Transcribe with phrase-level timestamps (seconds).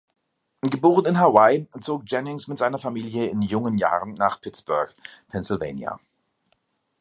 [0.63, 4.91] Geboren in Hawaii zog Jennings mit seiner Familie in jungen Jahren nach Pittsburgh,
[5.27, 5.99] Pennsylvania.